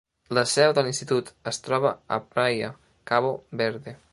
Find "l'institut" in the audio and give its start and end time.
0.87-1.29